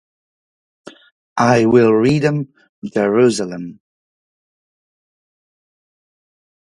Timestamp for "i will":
1.37-1.91